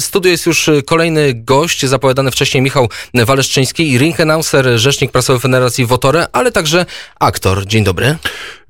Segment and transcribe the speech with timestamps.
[0.00, 6.26] Studiu jest już kolejny gość, zapowiadany wcześniej Michał Waleszczyński, ring announcer, rzecznik prasowy Federacji Wotore,
[6.32, 6.86] ale także
[7.20, 7.66] aktor.
[7.66, 8.16] Dzień dobry.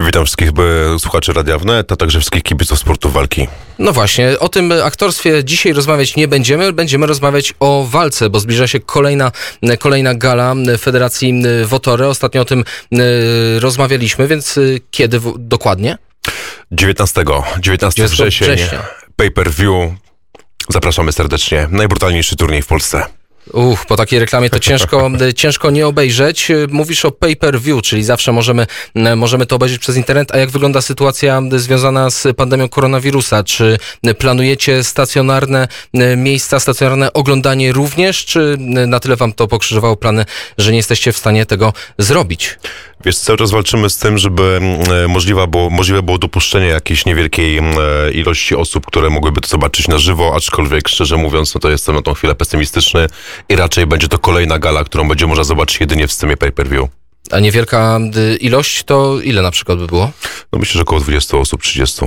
[0.01, 0.51] Witam wszystkich
[0.99, 3.49] słuchaczy Radia Wnet, a także wszystkich kibiców sportu walki.
[3.79, 8.67] No właśnie, o tym aktorstwie dzisiaj rozmawiać nie będziemy, będziemy rozmawiać o walce, bo zbliża
[8.67, 9.33] się kolejna,
[9.79, 12.09] kolejna gala Federacji Wotore.
[12.09, 12.65] Ostatnio o tym
[13.59, 14.59] rozmawialiśmy, więc
[14.91, 15.99] kiedy dokładnie?
[16.73, 17.25] 19,
[17.61, 18.83] 19 września, września.
[19.17, 19.93] pay-per-view.
[20.69, 21.69] Zapraszamy serdecznie.
[21.71, 23.07] Najbrutalniejszy turniej w Polsce.
[23.53, 26.49] Uch, po takiej reklamie to ciężko, ciężko nie obejrzeć.
[26.71, 28.67] Mówisz o pay-per-view, czyli zawsze możemy,
[29.17, 30.35] możemy to obejrzeć przez internet.
[30.35, 33.45] A jak wygląda sytuacja związana z pandemią koronawirusa?
[33.45, 33.79] Czy
[34.19, 35.69] planujecie stacjonarne
[36.17, 40.25] miejsca, stacjonarne oglądanie również, czy na tyle wam to pokrzyżowało plany,
[40.59, 42.59] że nie jesteście w stanie tego zrobić?
[43.05, 44.61] Wiesz, cały czas walczymy z tym, żeby
[45.09, 47.61] możliwe było, możliwe było dopuszczenie jakiejś niewielkiej
[48.13, 52.03] ilości osób, które mogłyby to zobaczyć na żywo, aczkolwiek szczerze mówiąc, no to jestem na
[52.03, 53.07] tą chwilę pesymistyczny
[53.49, 56.89] i raczej będzie to kolejna gala, którą będzie można zobaczyć jedynie w systemie pay-per-view.
[57.31, 58.01] A niewielka
[58.33, 60.11] y, ilość to ile na przykład by było?
[60.53, 62.01] No myślę, że około 20 osób, 30.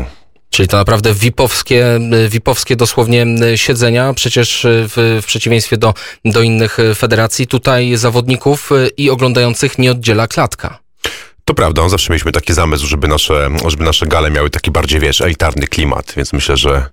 [0.50, 5.94] Czyli to naprawdę VIP-owskie, y, VIP-owskie dosłownie y, siedzenia, przecież w, w, przeciwieństwie do,
[6.26, 10.80] do innych federacji, tutaj zawodników i oglądających nie oddziela klatka.
[11.46, 15.22] To prawda, zawsze mieliśmy taki zamysł, żeby nasze, żeby nasze gale miały taki bardziej, wiesz,
[15.22, 16.90] elitarny klimat, więc myślę, że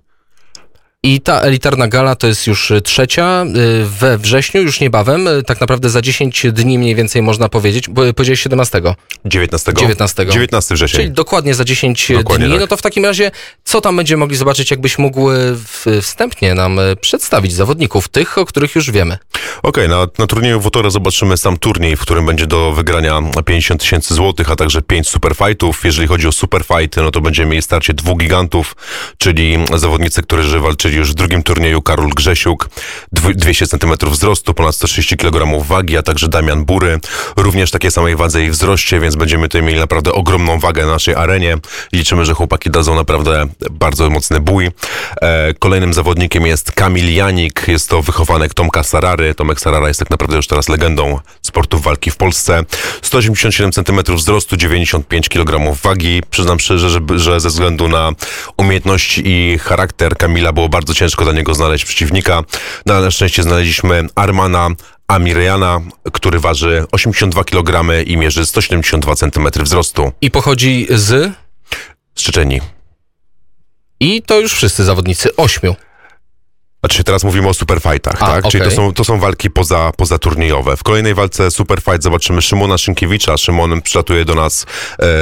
[1.05, 3.45] i ta elitarna gala to jest już trzecia
[3.81, 7.89] y, we wrześniu, już niebawem, y, tak naprawdę za 10 dni mniej więcej można powiedzieć,
[7.89, 8.81] bo powiedziałeś 17.
[9.25, 9.73] 19.
[9.73, 10.25] 19.
[10.25, 10.99] 19 września.
[10.99, 12.55] Czyli dokładnie za 10 dokładnie dni.
[12.55, 12.61] Tak.
[12.61, 13.31] No to w takim razie,
[13.65, 18.75] co tam będziemy mogli zobaczyć, jakbyś mógł y, wstępnie nam przedstawić zawodników, tych, o których
[18.75, 19.17] już wiemy.
[19.63, 23.81] Okej, okay, na, na turnieju Wotora zobaczymy sam turniej, w którym będzie do wygrania 50
[23.81, 25.85] tysięcy złotych, a także 5 superfightów.
[25.85, 28.75] Jeżeli chodzi o superfighty, no to będziemy mieli starcie dwóch gigantów,
[29.17, 32.69] czyli zawodnicy, którzy walczyli już w drugim turnieju Karol Grzesiuk,
[33.11, 36.99] 200 cm wzrostu, ponad 130 kg wagi, a także Damian Bury,
[37.37, 41.15] również takiej samej wadze i wzroście, więc będziemy tutaj mieli naprawdę ogromną wagę na naszej
[41.15, 41.57] arenie.
[41.93, 44.71] Liczymy, że chłopaki dadzą naprawdę bardzo mocny bój.
[45.21, 49.35] E, kolejnym zawodnikiem jest Kamil Janik, jest to wychowanek Tomka Sarary.
[49.35, 52.63] Tomek Sarara jest tak naprawdę już teraz legendą sportu walki w Polsce.
[53.01, 56.21] 187 cm wzrostu, 95 kg wagi.
[56.29, 58.11] Przyznam szczerze, że, że ze względu na
[58.57, 62.43] umiejętności i charakter Kamila było bardzo ciężko dla niego znaleźć przeciwnika,
[62.85, 64.69] no ale na szczęście znaleźliśmy Armana
[65.07, 65.81] Amiryana,
[66.13, 70.11] który waży 82 kg i mierzy 172 cm wzrostu.
[70.21, 71.31] I pochodzi z?
[72.15, 72.74] Z Czeczeni.
[73.99, 75.75] I to już wszyscy zawodnicy, ośmiu.
[76.85, 78.39] Znaczy teraz mówimy o superfightach, tak?
[78.39, 78.51] Okay.
[78.51, 80.77] Czyli to są, to są walki poza, pozaturniejowe.
[80.77, 83.37] W kolejnej walce superfight zobaczymy Szymona Szynkiewicza.
[83.37, 84.65] Szymon przylatuje do nas e,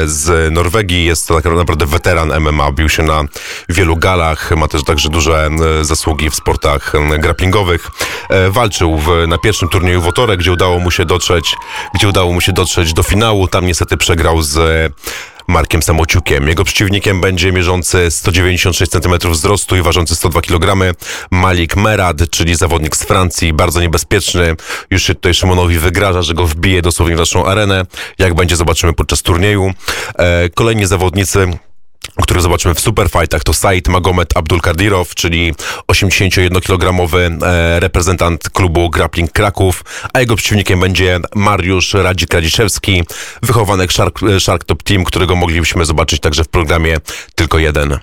[0.05, 1.05] z Norwegii.
[1.05, 2.71] Jest to tak naprawdę weteran MMA.
[2.71, 3.23] Bił się na
[3.69, 4.51] wielu galach.
[4.51, 7.91] Ma też także duże e, zasługi w sportach grapplingowych.
[8.29, 11.55] E, walczył w, na pierwszym turnieju w Otorek, gdzie udało mu się dotrzeć,
[11.95, 13.47] gdzie udało mu się dotrzeć do finału.
[13.47, 14.93] Tam niestety przegrał z
[15.47, 16.47] Markiem Samociukiem.
[16.47, 20.95] Jego przeciwnikiem będzie mierzący 196 cm wzrostu i ważący 102 kg
[21.31, 24.55] Malik Merad, czyli zawodnik z Francji, bardzo niebezpieczny.
[24.89, 27.85] Już się tutaj Szymonowi wygraża, że go wbije dosłownie w naszą arenę.
[28.19, 29.73] Jak będzie, zobaczymy podczas turnieju.
[30.15, 31.47] E, kolejni zawodnicy
[32.21, 35.53] który zobaczymy w superfightach, to Said Magomed Abdulkadirov, czyli
[35.87, 43.03] 81-kilogramowy e, reprezentant klubu Grappling Kraków, a jego przeciwnikiem będzie Mariusz Radzik-Radziszewski,
[43.41, 46.97] wychowanek Shark, Shark Top Team, którego moglibyśmy zobaczyć także w programie
[47.35, 47.99] Tylko Jeden.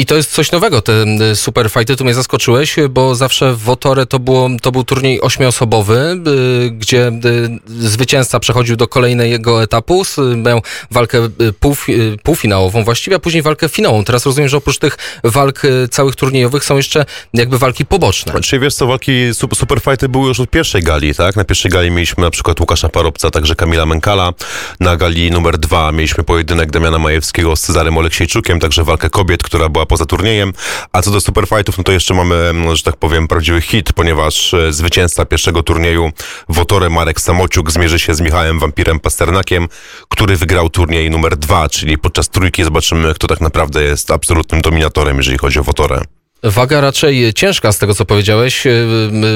[0.00, 0.92] I to jest coś nowego, te
[1.34, 1.96] super fighty.
[1.96, 6.20] Tu mnie zaskoczyłeś, bo zawsze w Wotore to, było, to był turniej ośmiosobowy,
[6.66, 10.02] y, gdzie y, zwycięzca przechodził do kolejnego etapu,
[10.36, 11.28] miał walkę
[11.60, 11.86] półf,
[12.22, 14.04] półfinałową właściwie, a później walkę finałową.
[14.04, 18.40] Teraz rozumiem, że oprócz tych walk całych turniejowych są jeszcze jakby walki poboczne.
[18.40, 19.12] Czyli wiesz co, walki
[19.54, 21.36] super fighty były już od pierwszej gali, tak?
[21.36, 24.32] Na pierwszej gali mieliśmy na przykład Łukasza Parobca, także Kamila Menkala.
[24.80, 29.68] Na gali numer dwa mieliśmy pojedynek Damiana Majewskiego z Cezarem Oleksiejczukiem, także walkę kobiet, która
[29.68, 30.52] była poza turniejem.
[30.92, 34.54] A co do superfightów, no to jeszcze mamy, mm, że tak powiem, prawdziwy hit, ponieważ
[34.54, 36.12] e, zwycięzca pierwszego turnieju
[36.48, 39.68] Wotore Marek Samociuk zmierzy się z Michałem Wampirem Pasternakiem,
[40.08, 45.16] który wygrał turniej numer dwa, czyli podczas trójki zobaczymy, kto tak naprawdę jest absolutnym dominatorem,
[45.16, 46.19] jeżeli chodzi o Wotore.
[46.42, 48.66] Waga raczej ciężka z tego, co powiedziałeś.
[48.66, 48.88] Y,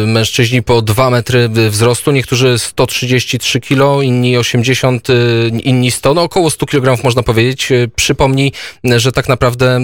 [0.06, 6.50] mężczyźni po 2 metry wzrostu, niektórzy 133 kg, inni 80, y, inni 100, no około
[6.50, 7.68] 100 kg można powiedzieć.
[7.96, 8.52] Przypomnij,
[8.84, 9.80] że tak naprawdę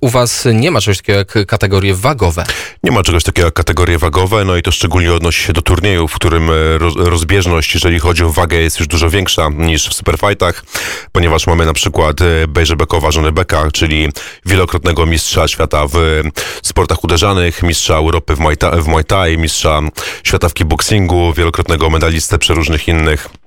[0.00, 2.44] u was nie ma czegoś takiego jak kategorie wagowe.
[2.82, 6.08] Nie ma czegoś takiego jak kategorie wagowe, no i to szczególnie odnosi się do turnieju,
[6.08, 6.50] w którym
[6.96, 10.64] rozbieżność, jeżeli chodzi o wagę, jest już dużo większa niż w superfightach,
[11.12, 12.16] ponieważ mamy na przykład
[12.48, 14.08] Bejrze Bekowa, żony Beka, czyli
[14.46, 16.22] wielokrotnego mistrza świata w
[16.62, 18.34] sportach uderzanych, mistrza Europy
[18.82, 19.80] w Muay Thai, mistrza
[20.24, 23.28] świata w kickboxingu, wielokrotnego medalistę przeróżnych innych.
[23.28, 23.43] E,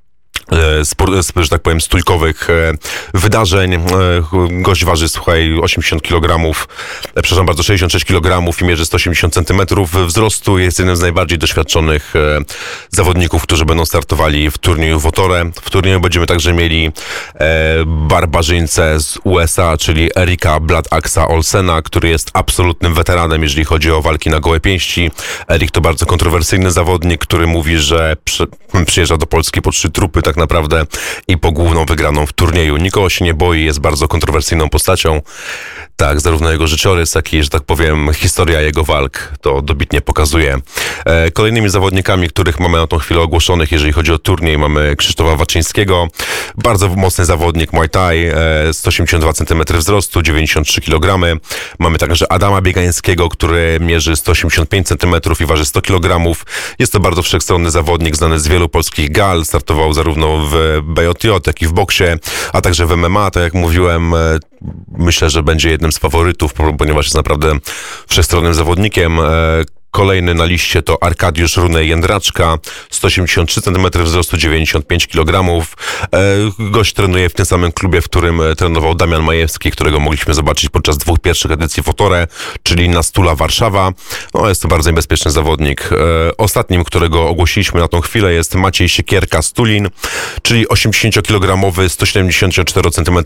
[1.35, 2.73] że tak powiem, stójkowych e,
[3.13, 3.73] wydarzeń.
[3.73, 3.79] E,
[4.49, 6.55] gość waży, słuchaj, 80 kg,
[7.15, 9.61] przepraszam bardzo, 66 kg i mierzy 180 cm
[10.07, 10.59] wzrostu.
[10.59, 12.13] Jest jednym z najbardziej doświadczonych
[12.89, 15.51] zawodników, którzy będą startowali w turnieju Wotore.
[15.61, 16.91] W turnieju będziemy także mieli
[17.85, 24.29] barbarzyńcę z USA, czyli Erika Bladaxa Olsena, który jest absolutnym weteranem, jeżeli chodzi o walki
[24.29, 25.11] na gołe pięści.
[25.49, 28.17] Erik to bardzo kontrowersyjny zawodnik, który mówi, że
[28.85, 30.85] przyjeżdża do Polski po trzy trupy, tak naprawdę
[31.27, 32.77] i po główną wygraną w turnieju.
[32.77, 35.21] Nikogo się nie boi, jest bardzo kontrowersyjną postacią.
[35.95, 40.57] Tak, zarówno jego życiorys, jak i, że tak powiem, historia jego walk to dobitnie pokazuje.
[41.05, 45.35] E, kolejnymi zawodnikami, których mamy na tą chwilę ogłoszonych, jeżeli chodzi o turniej, mamy Krzysztofa
[45.35, 46.07] Waczyńskiego,
[46.57, 51.39] bardzo mocny zawodnik Muay Thai, e, 182 cm wzrostu, 93 kg.
[51.79, 56.35] Mamy także Adama Biegańskiego, który mierzy 185 cm i waży 100 kg.
[56.79, 61.61] Jest to bardzo wszechstronny zawodnik, znany z wielu polskich gal, startował zarówno w BJJ, jak
[61.61, 62.03] i w boksie,
[62.53, 64.17] a także w MMA, tak jak mówiłem, e,
[64.97, 67.53] myślę, że będzie jednym z faworytów, ponieważ jest naprawdę
[68.07, 69.19] wszechstronnym zawodnikiem.
[69.91, 72.57] Kolejny na liście to Arkadiusz Runej Jędraczka,
[72.89, 75.41] 183 cm wzrostu, 95 kg.
[75.41, 76.17] E,
[76.59, 80.69] gość trenuje w tym samym klubie, w którym e, trenował Damian Majewski, którego mogliśmy zobaczyć
[80.69, 82.27] podczas dwóch pierwszych edycji Fotore,
[82.63, 83.91] czyli na Stula Warszawa.
[84.33, 85.89] No, jest to bardzo niebezpieczny zawodnik.
[85.91, 89.89] E, ostatnim, którego ogłosiliśmy na tą chwilę jest Maciej Siekierka Stulin,
[90.41, 93.17] czyli 80-kilogramowy, 174 cm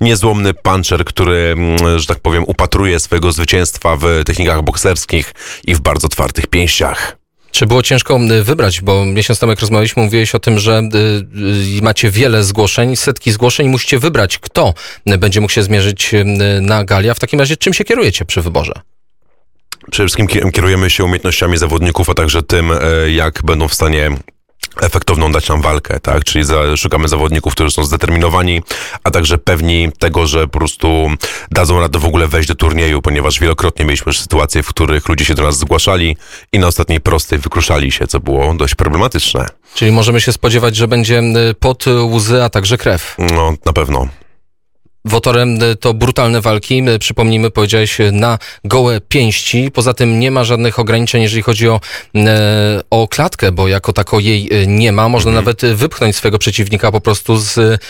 [0.00, 5.34] niezłomny puncher, który, mm, że tak powiem, upatruje swojego zwycięstwa w technikach bokserskich
[5.66, 7.16] i w bardzo twardych pięściach.
[7.50, 11.82] Czy było ciężko wybrać, bo miesiąc temu jak rozmawialiśmy, mówiłeś o tym, że y, y,
[11.82, 14.74] macie wiele zgłoszeń, setki zgłoszeń, musicie wybrać, kto
[15.06, 16.24] będzie mógł się zmierzyć y,
[16.60, 18.72] na gali, a w takim razie czym się kierujecie przy wyborze?
[19.90, 24.10] Przede wszystkim kierujemy się umiejętnościami zawodników, a także tym, e, jak będą w stanie
[24.80, 26.24] efektowną dać nam walkę, tak?
[26.24, 28.62] Czyli za, szukamy zawodników, którzy są zdeterminowani,
[29.04, 31.10] a także pewni tego, że po prostu
[31.50, 35.24] dadzą radę w ogóle wejść do turnieju, ponieważ wielokrotnie mieliśmy już sytuacje, w których ludzie
[35.24, 36.16] się do nas zgłaszali
[36.52, 39.46] i na ostatniej prostej wykruszali się, co było dość problematyczne.
[39.74, 41.22] Czyli możemy się spodziewać, że będzie
[41.60, 43.14] pot, łzy, a także krew.
[43.18, 44.08] No, na pewno.
[45.04, 49.70] Wotorem e, to brutalne walki, e, przypomnijmy, powiedziałeś, e, na gołe pięści.
[49.70, 51.80] Poza tym nie ma żadnych ograniczeń, jeżeli chodzi o,
[52.90, 55.08] o klatkę, bo jako tako jej nie ma.
[55.08, 55.44] Można mhm.
[55.44, 57.80] nawet wypchnąć swojego przeciwnika po prostu z,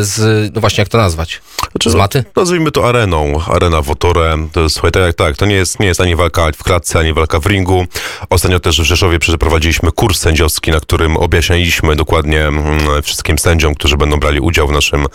[0.00, 1.40] z no właśnie jak to nazwać?
[1.72, 2.24] Znaczy, z maty?
[2.36, 3.40] Nazwijmy to areną.
[3.46, 4.48] Arena Wotore.
[4.52, 7.40] To słuchaj, tak, tak, to nie jest, nie jest ani walka w klatce, ani walka
[7.40, 7.86] w ringu.
[8.30, 13.96] Ostatnio też w Rzeszowie przeprowadziliśmy kurs sędziowski, na którym objaśnialiśmy dokładnie mm, wszystkim sędziom, którzy
[13.96, 15.06] będą brali udział w naszym,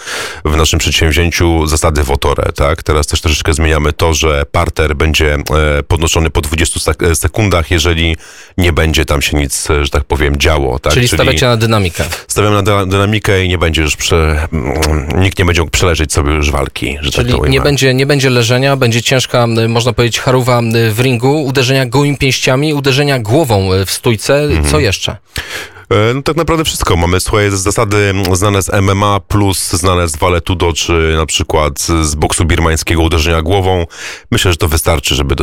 [0.46, 2.84] w naszym przedsięwzięciu, zasady Wotore, tak?
[2.84, 8.18] Teraz też troszeczkę zmieniamy to, że parter będzie e, podnoszony po 20 e, sekundach, jeżeli
[8.58, 10.94] nie będzie tam się nic, e, że tak powiem, działo, tak?
[10.94, 12.04] Czyli, Czyli stawiacie na dynamikę.
[12.28, 16.34] Stawiamy na dynamikę i nie będzie już, prze, mm, nikt nie będzie mógł przeleżeć sobie
[16.34, 20.20] już walki, że tak Czyli tak nie będzie, nie będzie leżenia, będzie ciężka, można powiedzieć,
[20.20, 20.62] charuwa
[20.92, 24.40] w ringu, uderzenia gołymi pięściami, uderzenia głową w stójce.
[24.40, 24.66] Mhm.
[24.66, 25.18] Co jeszcze?
[25.92, 26.96] E, no tak naprawdę wszystko.
[26.96, 32.46] Mamy swoje zasady znane z MMA, plus znane z Valetudo, czy na przykład z boksu
[32.46, 33.86] birmańskiego uderzenia głową.
[34.32, 35.36] Myślę, że to wystarczy, żeby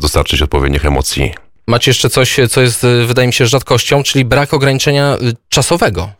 [0.00, 1.34] dostarczyć odpowiednich emocji.
[1.66, 6.10] Macie jeszcze coś, co jest, wydaje mi się, rzadkością, czyli brak ograniczenia y, czasowego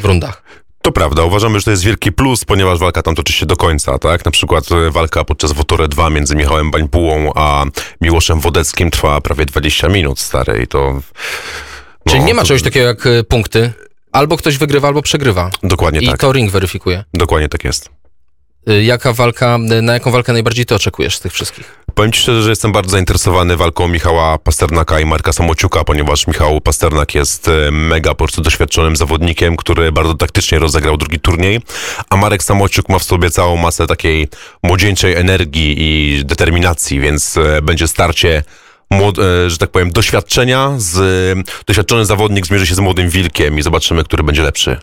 [0.00, 0.42] w rundach.
[0.82, 3.98] To prawda, uważamy, że to jest wielki plus, ponieważ walka tam toczy się do końca,
[3.98, 4.24] tak?
[4.24, 7.64] Na przykład e, walka podczas Wotore 2 między Michałem Bańpułą a
[8.00, 11.00] Miłoszem Wodeckim trwa prawie 20 minut, stary, i to
[12.08, 13.72] Czyli no, nie ma czegoś takiego jak e, punkty.
[14.12, 15.50] Albo ktoś wygrywa, albo przegrywa.
[15.62, 16.14] Dokładnie I tak.
[16.14, 17.04] I to ring weryfikuje.
[17.14, 17.90] Dokładnie tak jest.
[18.66, 21.84] E, jaka walka, e, na jaką walkę najbardziej ty oczekujesz z tych wszystkich?
[21.94, 26.60] Powiem ci szczerze, że jestem bardzo zainteresowany walką Michała Pasternaka i Marka Samociuka, ponieważ Michał
[26.60, 31.60] Pasternak jest mega po prostu doświadczonym zawodnikiem, który bardzo taktycznie rozegrał drugi turniej,
[32.10, 34.28] a Marek Samociuk ma w sobie całą masę takiej
[34.62, 38.42] młodzieńczej energii i determinacji, więc będzie starcie
[39.46, 44.22] że tak powiem, doświadczenia, z, doświadczony zawodnik zmierzy się z młodym wilkiem i zobaczymy, który
[44.22, 44.76] będzie lepszy.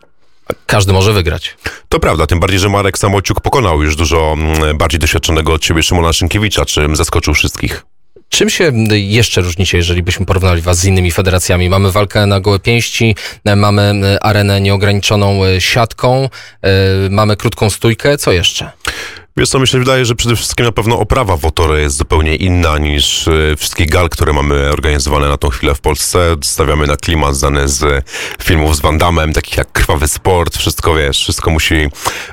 [0.65, 1.57] Każdy może wygrać.
[1.89, 4.35] To prawda, tym bardziej, że Marek Samociuk pokonał już dużo
[4.75, 7.85] bardziej doświadczonego od ciebie Szymona Szynkiewicza, czym zaskoczył wszystkich.
[8.29, 11.69] Czym się jeszcze różnicie, jeżeli byśmy porównali was z innymi federacjami?
[11.69, 13.15] Mamy walkę na gołe pięści,
[13.55, 16.29] mamy arenę nieograniczoną siatką,
[16.61, 16.69] e,
[17.09, 18.71] mamy krótką stójkę, co jeszcze?
[19.37, 22.77] Wiesz co, mi się wydaje, że przede wszystkim na pewno oprawa Wotory jest zupełnie inna
[22.77, 26.35] niż e, wszystkie gal, które mamy organizowane na tą chwilę w Polsce.
[26.43, 28.05] Stawiamy na klimat znany z
[28.43, 31.75] filmów z Van Damme, takich jak Krwawy Sport, wszystko wiesz, wszystko musi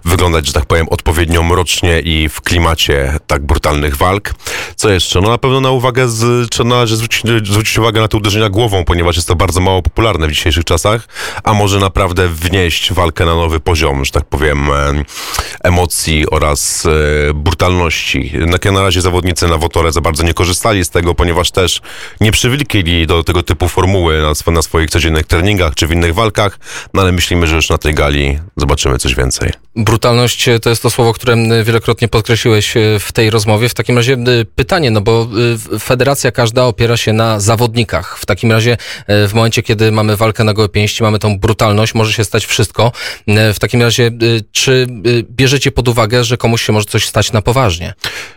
[0.04, 4.34] wyglądać, że tak powiem, odpowiednio mrocznie i w klimacie tak brutalnych walk.
[4.76, 5.20] Co jeszcze?
[5.20, 8.84] No na pewno na uwagę, z, czy należy zwrócić, zwrócić uwagę na te uderzenia głową,
[8.84, 11.08] ponieważ jest to bardzo mało popularne w dzisiejszych czasach,
[11.44, 14.68] a może naprawdę wnieść walkę na nowy poziom, że tak powiem,
[15.62, 16.89] emocji oraz
[17.34, 18.32] brutalności.
[18.46, 21.80] Na, na razie zawodnicy na Wotore za bardzo nie korzystali z tego, ponieważ też
[22.20, 26.58] nie przywilkili do tego typu formuły na, na swoich codziennych treningach czy w innych walkach,
[26.94, 29.50] no ale myślimy, że już na tej gali zobaczymy coś więcej.
[29.76, 33.68] Brutalność e, to jest to słowo, które wielokrotnie podkreśliłeś e, w tej rozmowie.
[33.68, 34.16] W takim razie
[34.54, 35.28] pytanie, no bo
[35.80, 38.18] federacja każda opiera się na zawodnikach.
[38.18, 38.76] W takim razie
[39.08, 42.92] w momencie, kiedy mamy walkę na gołe pięści, mamy tą brutalność, może się stać wszystko.
[43.26, 44.10] W takim razie,
[44.52, 44.86] czy
[45.22, 47.94] bierzecie pod uwagę, że komuś się może coś stać na poważnie.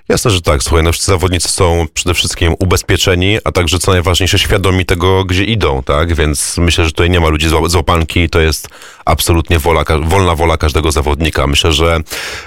[0.09, 0.63] Jasne, że tak.
[0.63, 5.43] Słuchaj, no wszyscy zawodnicy są przede wszystkim ubezpieczeni, a także co najważniejsze świadomi tego, gdzie
[5.43, 6.15] idą, tak?
[6.15, 8.67] Więc myślę, że tutaj nie ma ludzi z łapanki, to jest
[9.05, 11.47] absolutnie wola, wolna wola każdego zawodnika.
[11.47, 11.99] Myślę, że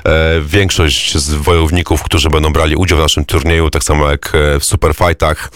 [0.05, 4.61] e, większość z wojowników, którzy będą brali udział w naszym turnieju, tak samo jak e,
[4.61, 5.51] w superfightach,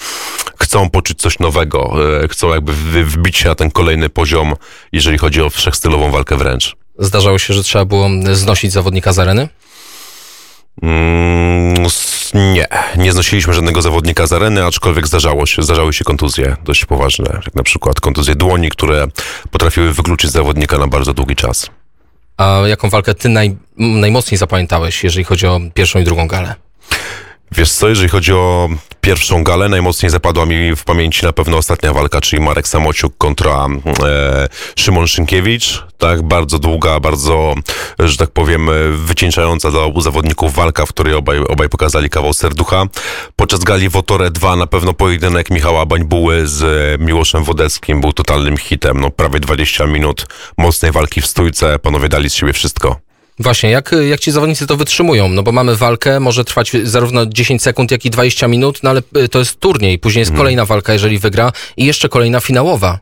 [0.60, 2.72] chcą poczuć coś nowego, e, chcą jakby
[3.04, 4.54] wbić się na ten kolejny poziom,
[4.92, 6.76] jeżeli chodzi o wszechstylową walkę wręcz.
[6.98, 9.48] Zdarzało się, że trzeba było znosić zawodnika z areny?
[10.82, 11.86] Mm,
[12.34, 17.40] nie, nie znosiliśmy żadnego zawodnika z areny, aczkolwiek zdarzało się, zdarzały się kontuzje dość poważne,
[17.44, 19.06] jak na przykład kontuzje dłoni, które
[19.50, 21.70] potrafiły wykluczyć zawodnika na bardzo długi czas.
[22.36, 26.54] A jaką walkę ty naj, najmocniej zapamiętałeś, jeżeli chodzi o pierwszą i drugą galę?
[27.52, 28.68] Wiesz co, jeżeli chodzi o
[29.00, 33.66] pierwszą galę, najmocniej zapadła mi w pamięci na pewno ostatnia walka, czyli Marek Samociuk kontra
[34.04, 35.84] e, Szymon Szynkiewicz.
[35.98, 37.54] Tak, bardzo długa, bardzo,
[37.98, 42.84] że tak powiem, wycieńczająca dla obu zawodników walka, w której obaj, obaj pokazali kawał serducha.
[43.36, 49.00] Podczas gali Wotore 2 na pewno pojedynek Michała Bańbuły z Miłoszem Wodeckim był totalnym hitem.
[49.00, 50.26] No, prawie 20 minut
[50.58, 53.09] mocnej walki w stójce, panowie dali z siebie wszystko.
[53.40, 55.28] Właśnie, jak, jak ci zawodnicy to wytrzymują?
[55.28, 59.02] No bo mamy walkę, może trwać zarówno 10 sekund, jak i 20 minut, no ale
[59.16, 60.38] y, to jest turniej, później jest mhm.
[60.38, 62.98] kolejna walka, jeżeli wygra i jeszcze kolejna finałowa.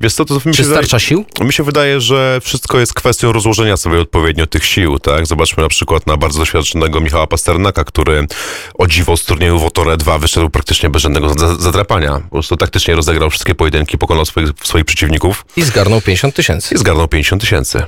[0.00, 1.24] Wiesz co, to mi Czy starcza wydaje, sił?
[1.40, 5.26] Mi się wydaje, że wszystko jest kwestią rozłożenia sobie odpowiednio tych sił, tak?
[5.26, 8.26] Zobaczmy na przykład na bardzo doświadczonego Michała Pasternaka, który
[8.74, 12.20] o dziwo z turnieju Wotore 2 wyszedł praktycznie bez żadnego zadrapania.
[12.20, 15.44] Po prostu taktycznie rozegrał wszystkie pojedynki, pokonał swoich, swoich przeciwników.
[15.56, 16.74] I zgarnął 50 tysięcy.
[16.74, 17.82] I zgarnął 50 tysięcy.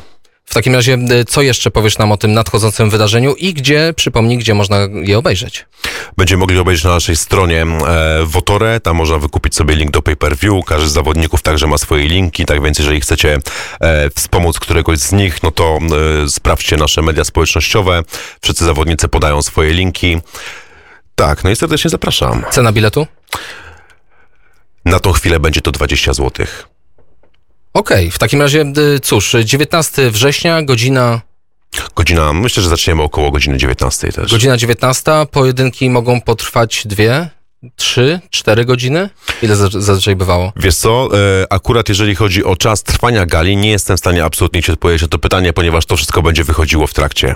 [0.44, 4.38] W takim razie, y, co jeszcze powiesz nam o tym nadchodzącym wydarzeniu i gdzie, przypomnij,
[4.38, 5.66] gdzie można je obejrzeć?
[6.16, 10.64] Będziemy mogli obejrzeć na naszej stronie e, Wotore, tam można wykupić sobie link do pay-per-view,
[10.64, 13.38] każdy z zawodników także ma swoje linki, tak więc jeżeli chcecie
[13.80, 15.78] e, wspomóc któregoś z nich, no to
[16.24, 18.02] e, sprawdźcie nasze media społecznościowe,
[18.40, 20.18] wszyscy zawodnicy podają swoje linki.
[21.14, 22.44] Tak, no i serdecznie zapraszam.
[22.50, 23.06] Cena biletu?
[24.84, 26.68] Na tą chwilę będzie to 20 złotych.
[27.74, 28.64] Okej, okay, w takim razie
[28.96, 31.20] y, cóż, 19 września, godzina...
[31.96, 34.32] Godzina, myślę, że zaczniemy około godziny 19 też.
[34.32, 37.30] Godzina 19, pojedynki mogą potrwać dwie,
[37.76, 39.10] trzy, cztery godziny?
[39.42, 40.52] Ile zazwyczaj bywało?
[40.56, 44.62] Wiesz co, e, akurat jeżeli chodzi o czas trwania gali, nie jestem w stanie absolutnie
[44.62, 47.34] ci odpowiedzieć na to pytanie, ponieważ to wszystko będzie wychodziło w trakcie.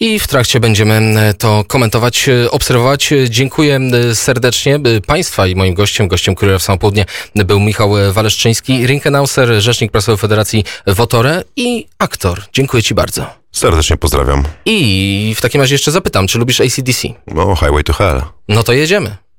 [0.00, 3.12] I w trakcie będziemy e, to komentować, e, obserwować.
[3.12, 3.80] E, dziękuję
[4.14, 9.92] serdecznie Państwa i moim gościem, gościem Kuriera w Samo Południe był Michał Waleszczyński, rinkenauser, rzecznik
[9.92, 12.42] prasowy Federacji Wotore i aktor.
[12.52, 13.26] Dziękuję Ci bardzo.
[13.52, 14.44] Serdecznie pozdrawiam.
[14.64, 17.08] I w takim razie jeszcze zapytam, czy lubisz ACDC?
[17.26, 18.22] No, Highway to Hell.
[18.48, 19.16] No to jedziemy.